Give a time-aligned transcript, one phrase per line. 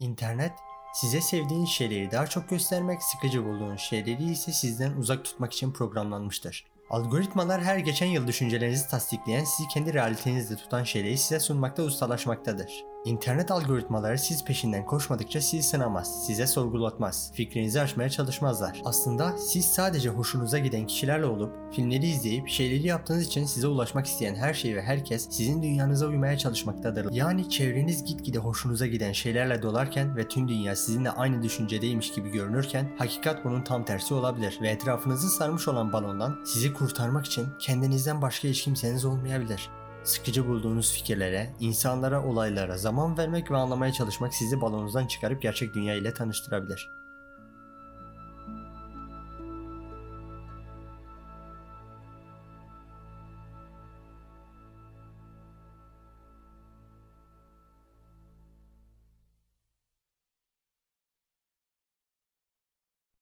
[0.00, 0.52] İnternet
[0.92, 6.66] size sevdiğiniz şeyleri daha çok göstermek, sıkıcı bulduğunuz şeyleri ise sizden uzak tutmak için programlanmıştır.
[6.90, 12.84] Algoritmalar her geçen yıl düşüncelerinizi tasdikleyen, sizi kendi realitenizde tutan şeyleri size sunmakta ustalaşmaktadır.
[13.08, 18.82] İnternet algoritmaları siz peşinden koşmadıkça sizi sınamaz, size sorgulatmaz, fikrinizi açmaya çalışmazlar.
[18.84, 24.34] Aslında siz sadece hoşunuza giden kişilerle olup, filmleri izleyip, şeyleri yaptığınız için size ulaşmak isteyen
[24.34, 27.12] her şey ve herkes sizin dünyanıza uymaya çalışmaktadır.
[27.12, 32.90] Yani çevreniz gitgide hoşunuza giden şeylerle dolarken ve tüm dünya sizinle aynı düşüncedeymiş gibi görünürken,
[32.98, 38.48] hakikat bunun tam tersi olabilir ve etrafınızı sarmış olan balondan sizi kurtarmak için kendinizden başka
[38.48, 39.70] hiç kimseniz olmayabilir.
[40.08, 45.94] Sıkıcı bulduğunuz fikirlere, insanlara, olaylara zaman vermek ve anlamaya çalışmak sizi balonunuzdan çıkarıp gerçek dünya
[45.94, 46.90] ile tanıştırabilir.